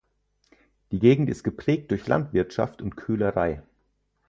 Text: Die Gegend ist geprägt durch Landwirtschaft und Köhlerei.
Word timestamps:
Die 0.91 0.97
Gegend 0.97 1.29
ist 1.29 1.43
geprägt 1.43 1.91
durch 1.91 2.07
Landwirtschaft 2.07 2.81
und 2.81 2.97
Köhlerei. 2.97 3.61